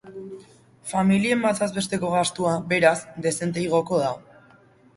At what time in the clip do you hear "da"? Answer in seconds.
4.07-4.13